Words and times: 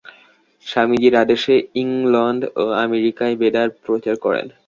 স্বামীজীর 0.67 1.15
আদেশে 1.15 1.55
ইংলণ্ড 1.81 2.41
ও 2.55 2.73
আমেরিকায় 2.85 3.35
বেদান্ত 3.41 3.73
প্রচার 3.85 4.15
করেন। 4.25 4.47